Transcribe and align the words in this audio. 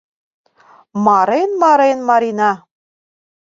Марен-марен 1.05 1.99
Марина. 2.09 2.51